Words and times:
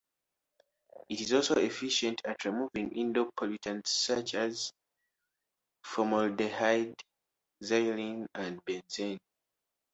It 1.09 1.21
is 1.21 1.31
also 1.31 1.53
efficient 1.61 2.23
at 2.25 2.43
removing 2.45 2.91
indoor 2.97 3.31
pollutants 3.33 3.89
such 3.89 4.33
as 4.33 4.73
formaldehyde, 5.83 6.95
xylene, 7.61 8.25
and 8.33 8.65
benzene. 8.65 9.19